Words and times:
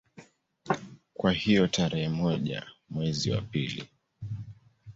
Kwa 1.13 1.31
hiyo 1.31 1.67
tarehe 1.67 2.09
moja 2.09 2.65
mwezi 2.89 3.31
wa 3.31 3.41
pili 3.41 3.89